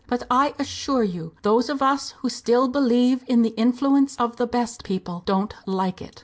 But, 0.07 0.23
I 0.31 0.55
assure 0.57 1.03
you, 1.03 1.33
those 1.43 1.69
of 1.69 1.83
us 1.83 2.09
who 2.23 2.29
still 2.29 2.67
believe 2.67 3.23
in 3.27 3.43
the 3.43 3.49
influence 3.55 4.15
of 4.15 4.37
the 4.37 4.47
best 4.47 4.83
people 4.83 5.21
don't 5.27 5.53
like 5.67 6.01
it." 6.01 6.19